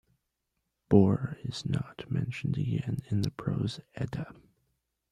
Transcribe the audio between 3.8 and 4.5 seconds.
Edda".